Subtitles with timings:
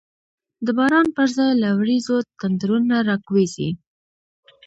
[0.65, 3.69] د باران پر ځای له وریځو، تندرونه را کوزیږی